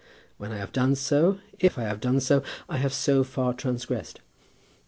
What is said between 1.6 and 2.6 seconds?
I have done so,